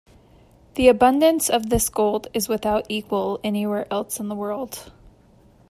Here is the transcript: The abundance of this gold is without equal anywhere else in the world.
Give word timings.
The 0.73 0.87
abundance 0.87 1.47
of 1.47 1.69
this 1.69 1.87
gold 1.87 2.25
is 2.33 2.49
without 2.49 2.87
equal 2.89 3.39
anywhere 3.43 3.85
else 3.93 4.19
in 4.19 4.29
the 4.29 4.35
world. 4.35 4.91